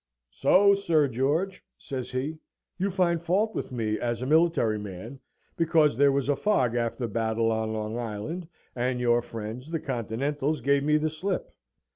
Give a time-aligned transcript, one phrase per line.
[0.31, 2.39] "So, Sir George," says he,
[2.79, 5.19] "you find fault with me, as a military man,
[5.55, 9.79] because there was a fog after the battle on Long Island, and your friends, the
[9.79, 11.51] Continentals, gave me the slip!